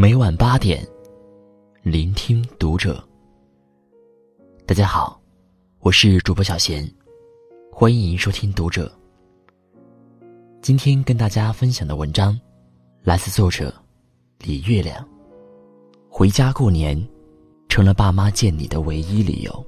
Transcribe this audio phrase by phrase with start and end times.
[0.00, 0.86] 每晚八点，
[1.82, 3.02] 聆听读者。
[4.64, 5.20] 大家好，
[5.80, 6.88] 我是主播小贤，
[7.72, 8.88] 欢迎收听读者。
[10.62, 12.38] 今天跟大家分享的文章，
[13.02, 13.74] 来自作者
[14.38, 15.04] 李月亮。
[16.08, 16.96] 回家过年，
[17.68, 19.66] 成了爸妈见你的唯一理由。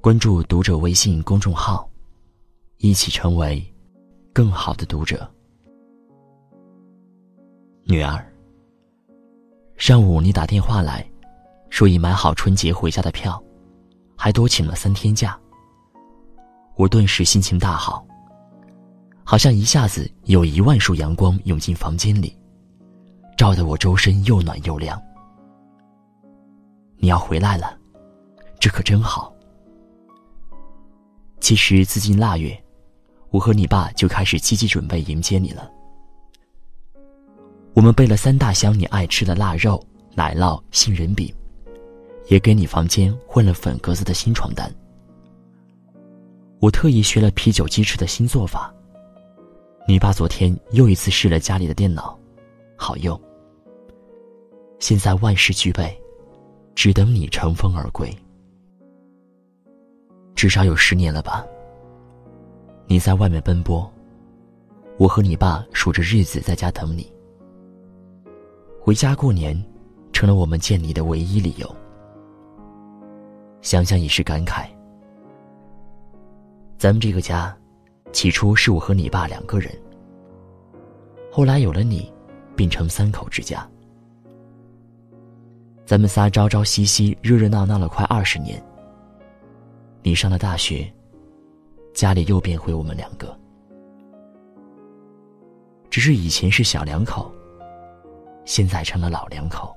[0.00, 1.86] 关注读者微信公众号，
[2.78, 3.62] 一起成为
[4.32, 5.30] 更好的读者。
[7.84, 8.29] 女儿，
[9.80, 11.02] 上午你打电话来，
[11.70, 13.42] 说已买好春节回家的票，
[14.14, 15.40] 还多请了三天假。
[16.76, 18.06] 我顿时心情大好，
[19.24, 22.38] 好像一下子有一万束阳光涌进房间里，
[23.38, 25.00] 照得我周身又暖又亮。
[26.98, 27.74] 你要回来了，
[28.60, 29.32] 这可真好。
[31.40, 32.54] 其实自今腊月，
[33.30, 35.70] 我和你爸就开始积极准备迎接你了。
[37.80, 39.82] 我们备了三大箱你爱吃的腊肉、
[40.14, 41.34] 奶酪、杏仁饼，
[42.26, 44.70] 也给你房间换了粉格子的新床单。
[46.58, 48.70] 我特意学了啤酒鸡翅的新做法。
[49.88, 52.18] 你爸昨天又一次试了家里的电脑，
[52.76, 53.18] 好用。
[54.78, 55.98] 现在万事俱备，
[56.74, 58.14] 只等你乘风而归。
[60.34, 61.46] 至少有十年了吧。
[62.86, 63.90] 你在外面奔波，
[64.98, 67.10] 我和你爸数着日子在家等你。
[68.90, 69.56] 回家过年，
[70.12, 71.76] 成了我们见你的唯一理由。
[73.62, 74.66] 想想也是感慨。
[76.76, 77.56] 咱们这个家，
[78.10, 79.72] 起初是我和你爸两个人，
[81.30, 82.12] 后来有了你，
[82.56, 83.64] 变成三口之家。
[85.86, 88.60] 咱们仨朝朝夕夕、热热闹闹了快二十年。
[90.02, 90.92] 你上了大学，
[91.94, 93.38] 家里又变回我们两个。
[95.90, 97.32] 只是以前是小两口，
[98.50, 99.72] 现在成了老两口。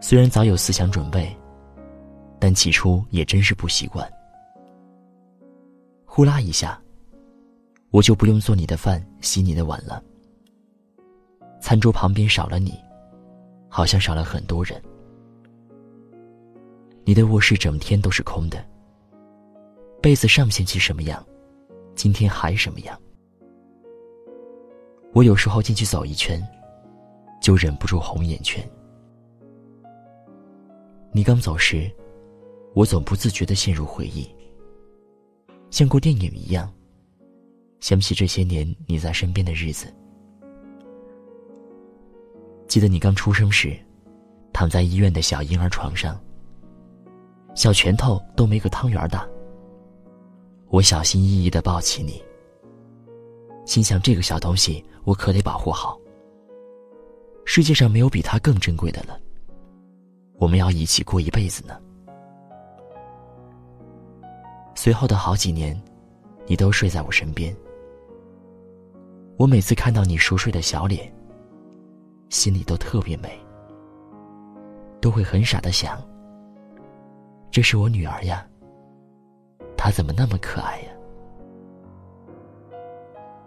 [0.00, 1.32] 虽然早有思想准备，
[2.40, 4.12] 但起初也真是不习惯。
[6.04, 6.76] 呼啦一下，
[7.92, 10.02] 我就不用做你的饭、洗你的碗了。
[11.60, 12.74] 餐桌旁边少了你，
[13.68, 14.82] 好像少了很多人。
[17.04, 18.58] 你的卧室整天都是空的。
[20.02, 21.24] 被子上星期什么样，
[21.94, 23.00] 今天还什么样。
[25.12, 26.42] 我有时候进去走一圈，
[27.40, 28.66] 就忍不住红眼圈。
[31.12, 31.90] 你刚走时，
[32.74, 34.26] 我总不自觉的陷入回忆，
[35.70, 36.72] 像过电影一样，
[37.80, 39.92] 想起这些年你在身边的日子。
[42.66, 43.76] 记得你刚出生时，
[44.50, 46.18] 躺在医院的小婴儿床上。
[47.54, 49.28] 小拳头都没个汤圆大。
[50.70, 52.22] 我小心翼翼的抱起你，
[53.66, 55.98] 心想这个小东西我可得保护好。
[57.44, 59.18] 世界上没有比它更珍贵的了。
[60.38, 61.80] 我们要一起过一辈子呢。
[64.74, 65.80] 随后的好几年，
[66.46, 67.54] 你都睡在我身边。
[69.36, 71.12] 我每次看到你熟睡的小脸，
[72.28, 73.38] 心里都特别美，
[75.00, 76.00] 都会很傻的想。
[77.50, 78.46] 这是我女儿呀，
[79.76, 80.92] 她怎么那么可爱呀？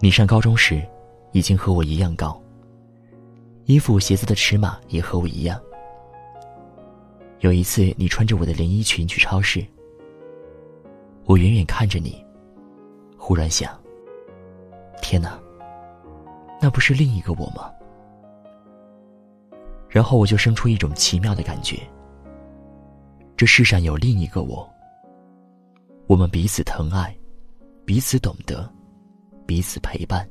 [0.00, 0.86] 你上高中时，
[1.32, 2.40] 已经和我一样高。
[3.66, 5.60] 衣服、鞋子的尺码也和我一样。
[7.40, 9.64] 有一次，你穿着我的连衣裙去超市，
[11.24, 12.24] 我远远看着你，
[13.16, 13.78] 忽然想：
[15.02, 15.38] 天哪，
[16.60, 17.70] 那不是另一个我吗？
[19.88, 21.78] 然后我就生出一种奇妙的感觉。
[23.36, 24.68] 这世上有另一个我。
[26.06, 27.16] 我们彼此疼爱，
[27.84, 28.68] 彼此懂得，
[29.46, 30.28] 彼此陪伴。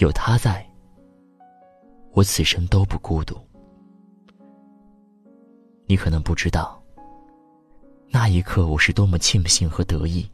[0.00, 0.66] 有他在，
[2.12, 3.38] 我此生都不孤独。
[5.84, 6.82] 你可能不知道，
[8.08, 10.26] 那一刻我是多么庆幸和得意。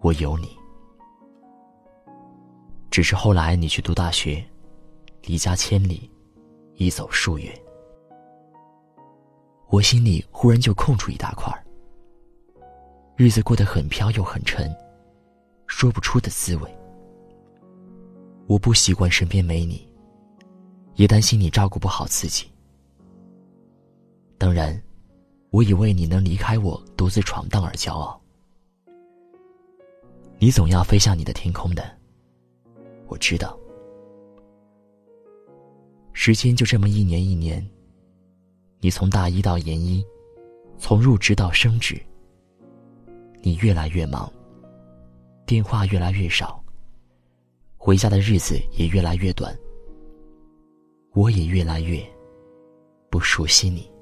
[0.00, 0.56] 我有你。
[2.90, 4.42] 只是后来你去读大学，
[5.24, 6.10] 离家千里，
[6.76, 7.52] 一走数月。
[9.68, 11.52] 我心里忽然就空出一大块，
[13.16, 14.74] 日子过得很飘又很沉，
[15.66, 16.74] 说不出的滋味。
[18.46, 19.86] 我不习惯身边没你，
[20.96, 22.46] 也担心你照顾不好自己。
[24.36, 24.80] 当然，
[25.50, 28.20] 我以为你能离开我独自闯荡而骄傲。
[30.38, 31.96] 你总要飞向你的天空的，
[33.06, 33.58] 我知道。
[36.12, 37.64] 时间就这么一年一年。
[38.80, 40.04] 你从大一到研一，
[40.78, 41.98] 从入职到升职，
[43.40, 44.30] 你越来越忙，
[45.46, 46.63] 电话越来越少，
[47.86, 49.54] 回家的日子也越来越短，
[51.12, 52.02] 我也越来越
[53.10, 53.92] 不熟悉你。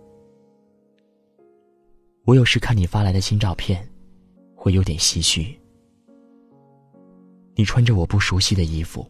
[2.23, 3.85] 我有时看你发来的新照片，
[4.55, 5.61] 会有点唏嘘。
[7.57, 9.05] 你穿着我不熟悉的衣服，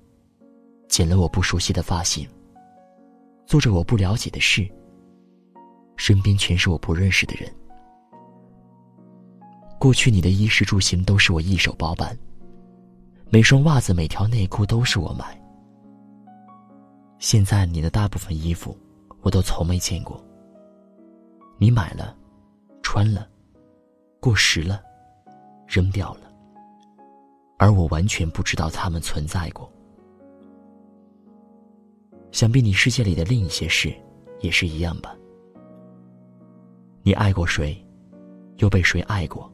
[0.89, 2.27] 剪了我不熟悉的发型，
[3.45, 4.67] 做着我不了解的事。
[5.99, 7.55] 身边全是我不认识的人。
[9.79, 12.19] 过去你的衣食住行都是我一手包办，
[13.32, 15.40] 每双袜子、每条内裤都是我买。
[17.19, 18.76] 现在你的大部分衣服，
[19.23, 20.23] 我都从没见过。
[21.56, 22.14] 你买了，
[22.82, 23.26] 穿了，
[24.20, 24.82] 过时了，
[25.67, 26.31] 扔掉了，
[27.56, 29.73] 而我完全不知道它们存在过。
[32.32, 33.94] 想必你世界里的另一些事，
[34.40, 35.17] 也是一样吧。
[37.02, 37.82] 你爱过谁，
[38.58, 39.50] 又被谁爱过？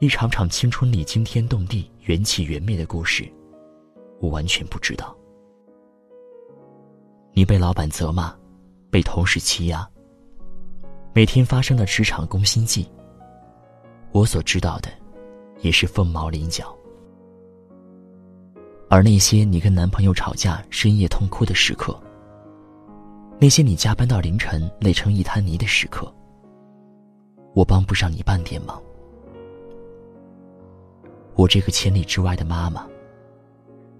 [0.00, 3.30] 一场场青春里惊天动地、缘起缘灭的故事，
[4.18, 5.14] 我完全不知道。
[7.34, 8.34] 你被老板责骂，
[8.90, 9.86] 被同事欺压，
[11.12, 12.88] 每天发生的职场攻心计，
[14.12, 14.88] 我所知道的，
[15.60, 16.74] 也是凤毛麟角。
[18.88, 21.94] 而那些你跟男朋友吵架、深夜痛哭的时刻，
[23.38, 26.10] 那些你加班到凌晨、累成一滩泥的时刻，
[27.54, 28.82] 我帮不上你半点忙。
[31.34, 32.86] 我这个千里之外的妈妈，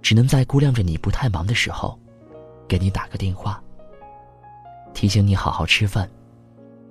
[0.02, 1.98] 只能在估量着你不太忙的时候，
[2.68, 3.62] 给你打个电话，
[4.92, 6.08] 提醒你好好吃饭，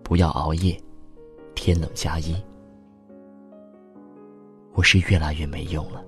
[0.03, 0.79] 不要熬夜，
[1.53, 2.35] 天冷加衣。
[4.73, 6.03] 我是越来越没用了，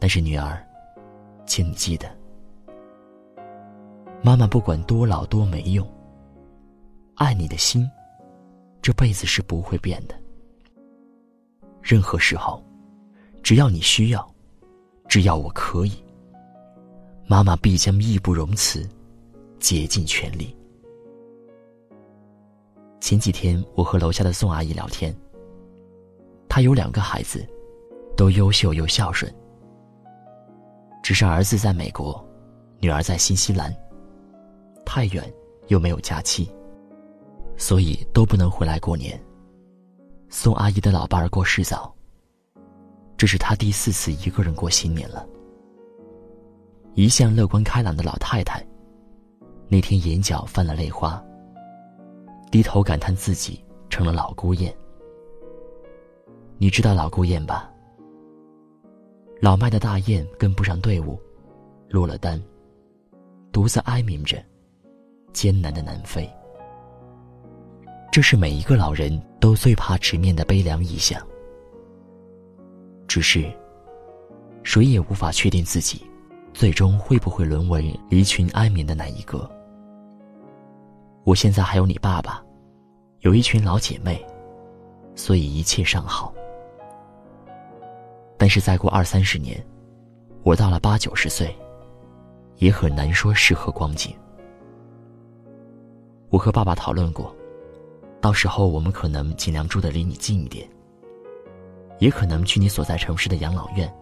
[0.00, 0.64] 但是女儿，
[1.44, 2.08] 请你记得。
[4.22, 5.86] 妈妈不管多老多没用，
[7.14, 7.88] 爱你的心，
[8.82, 10.14] 这辈子是不会变的。
[11.86, 12.60] 任何时候，
[13.44, 14.28] 只要你需要，
[15.06, 15.92] 只要我可以，
[17.28, 18.84] 妈妈必将义不容辞，
[19.60, 20.52] 竭尽全力。
[23.00, 25.16] 前几天我和楼下的宋阿姨聊天，
[26.48, 27.46] 她有两个孩子，
[28.16, 29.32] 都优秀又孝顺，
[31.04, 32.20] 只是儿子在美国，
[32.80, 33.72] 女儿在新西兰。
[34.84, 35.32] 太远，
[35.68, 36.50] 又没有假期，
[37.56, 39.20] 所以都不能回来过年。
[40.38, 41.90] 宋阿姨的老伴儿过世早，
[43.16, 45.26] 这是她第四次一个人过新年了。
[46.92, 48.62] 一向乐观开朗的老太太，
[49.66, 51.24] 那天眼角泛了泪花，
[52.50, 54.70] 低头感叹自己成了老孤雁。
[56.58, 57.72] 你知道老孤雁吧？
[59.40, 61.18] 老迈的大雁跟不上队伍，
[61.88, 62.40] 落了单，
[63.50, 64.36] 独自哀鸣着。
[65.32, 66.30] 艰难的南飞，
[68.16, 71.20] 这是每一个老人都最怕直面的悲凉意象。
[73.06, 73.44] 只是，
[74.62, 76.00] 谁也无法确定自己，
[76.54, 79.46] 最终会不会沦为离群安眠的那一个。
[81.24, 82.42] 我现在还有你爸爸，
[83.20, 84.24] 有一群老姐妹，
[85.14, 86.32] 所以一切尚好。
[88.38, 89.62] 但是再过二三十年，
[90.42, 91.54] 我到了八九十岁，
[92.56, 94.16] 也很难说是何光景。
[96.30, 97.35] 我和爸爸讨论过，
[98.20, 100.68] 到时候我们可能尽量住的离你近一点，
[101.98, 103.92] 也可能去你所在城市的养老院。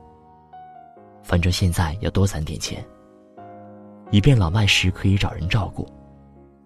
[1.23, 2.85] 反正现在要多攒点钱，
[4.11, 5.87] 以便老迈时可以找人照顾，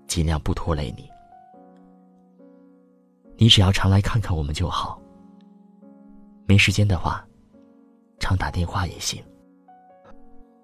[0.07, 1.09] 尽量不拖累你。
[3.37, 5.00] 你只要常来看看我们就好。
[6.47, 7.25] 没时间的话，
[8.19, 9.23] 常打电话也行。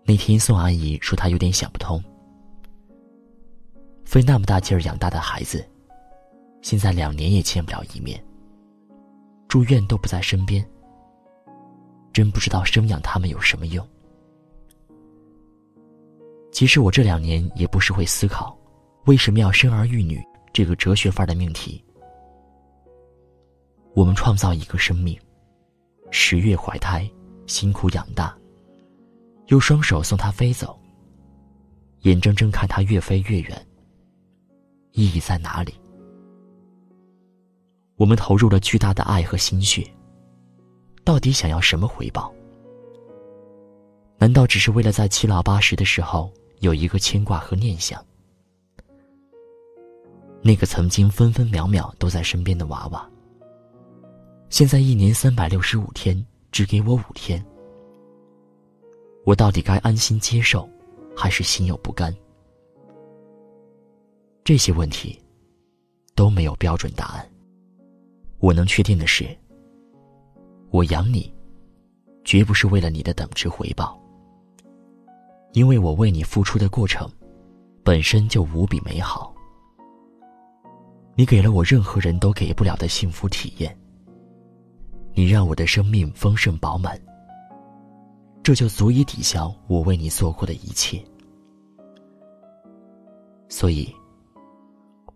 [0.04, 2.02] 那天宋阿姨说她有点想不通。
[4.04, 5.64] 费那么大劲儿养大的孩子，
[6.64, 8.18] 现在两年也见不了一面。
[9.49, 10.66] 住院都不在身边，
[12.11, 13.87] 真不知道生养他们有什么用。
[16.50, 18.59] 其实我这两年也不是会思考，
[19.04, 20.18] 为什么要生儿育女
[20.54, 21.85] 这个哲学范儿的命题。
[23.92, 25.21] 我们创造一个生命，
[26.11, 27.06] 十月怀胎，
[27.47, 28.35] 辛苦养大，
[29.49, 30.80] 用双手送他飞走，
[32.00, 33.66] 眼睁睁看他越飞越远。
[34.92, 35.75] 意义在哪里？
[37.96, 39.88] 我们投入了巨大的爱和心血，
[41.04, 42.32] 到底想要什么回报？
[44.18, 48.04] 难道只是为了在七老八十的时候有一个牵挂和念想？
[50.42, 53.08] 那个曾经分分秒秒都在身边的娃娃，
[54.50, 57.44] 现在一年三百六十五天只给我五天，
[59.24, 60.68] 我到底该安心接受，
[61.16, 62.14] 还是心有不甘？
[64.42, 65.18] 这些问题
[66.14, 67.33] 都没有标准答案。
[68.44, 69.26] 我能确定的是，
[70.68, 71.32] 我养你，
[72.24, 73.98] 绝不是为了你的等值回报，
[75.54, 77.10] 因为我为你付出的过程，
[77.82, 79.34] 本身就无比美好。
[81.14, 83.74] 你给了我任何人都给不了的幸福体验，
[85.14, 87.00] 你让我的生命丰盛饱满，
[88.42, 91.02] 这就足以抵消我为你做过的一切。
[93.48, 93.90] 所以，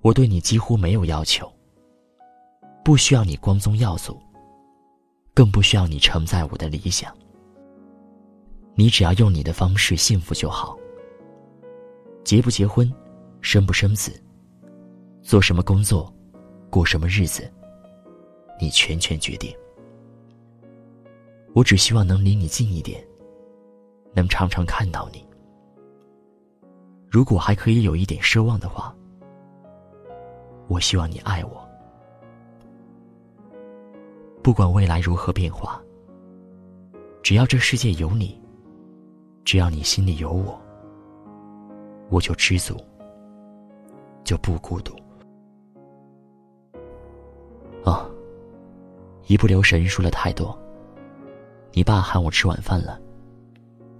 [0.00, 1.46] 我对你几乎没有要求，
[2.88, 4.18] 不需要你光宗耀祖，
[5.34, 7.14] 更不需要你承载我的理想。
[8.74, 10.74] 你只要用你的方式幸福就好。
[12.24, 12.90] 结不结婚，
[13.42, 14.10] 生不生子。
[15.20, 16.10] 做什么工作，
[16.70, 17.46] 过什么日子，
[18.58, 19.54] 你全权决定。
[21.52, 23.06] 我只希望能离你近一点，
[24.14, 25.22] 能常常看到你。
[27.06, 28.96] 如果还可以有一点奢望的话，
[30.68, 31.67] 我希望你爱我。
[34.42, 35.82] 不管未来如何变化，
[37.22, 38.40] 只要这世界有你，
[39.44, 40.58] 只要你心里有我，
[42.08, 42.76] 我就知足，
[44.24, 44.94] 就不孤独。
[47.84, 48.10] 哦，
[49.26, 50.58] 一不留神说了太多。
[51.72, 52.98] 你爸喊我吃晚饭了，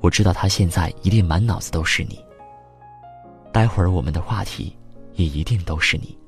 [0.01, 2.19] 我知道他现在一定满脑子都是你。
[3.53, 4.75] 待会儿我们的话题
[5.15, 6.19] 也一定都是你。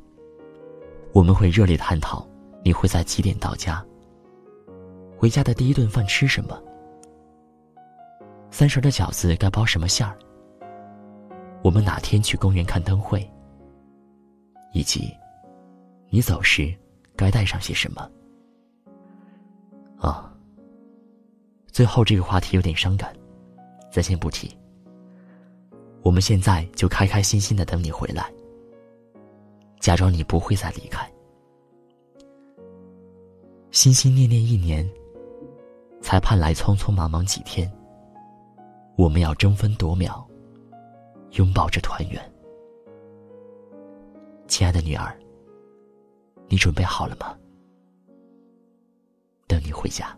[1.12, 2.26] 我们会热烈探讨
[2.62, 3.84] 你会在几点到家。
[5.20, 6.58] 回家的第一顿饭吃什么？
[8.50, 10.18] 三十的饺子该包什么馅儿？
[11.62, 13.30] 我们哪天去公园看灯会？
[14.72, 15.14] 以及，
[16.08, 16.74] 你走时。
[17.16, 18.10] 该带上些什么？
[19.98, 20.34] 啊，
[21.66, 23.14] 最后这个话题有点伤感，
[23.92, 24.56] 暂先不提。
[26.00, 28.32] 我们现在就开开心心的等你回来，
[29.80, 31.06] 假装你不会再离开，
[33.70, 34.90] 心心念念一年，
[36.00, 37.70] 才盼来匆匆忙忙几天。
[38.96, 40.26] 我们要争分夺秒，
[41.32, 42.32] 拥抱着团圆，
[44.46, 45.16] 亲爱的女儿。
[46.48, 47.36] 你准备好了吗？
[49.46, 50.16] 等你回家。